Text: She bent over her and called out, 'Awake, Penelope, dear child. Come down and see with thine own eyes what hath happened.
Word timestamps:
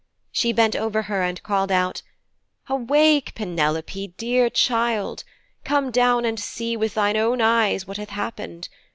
She 0.31 0.51
bent 0.51 0.75
over 0.75 1.03
her 1.03 1.21
and 1.21 1.43
called 1.43 1.71
out, 1.71 2.01
'Awake, 2.67 3.35
Penelope, 3.35 4.15
dear 4.17 4.49
child. 4.49 5.23
Come 5.63 5.91
down 5.91 6.25
and 6.25 6.39
see 6.39 6.75
with 6.75 6.95
thine 6.95 7.17
own 7.17 7.39
eyes 7.39 7.85
what 7.85 7.97
hath 7.97 8.09
happened. 8.09 8.67